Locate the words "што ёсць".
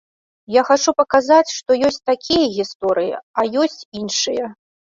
1.59-2.01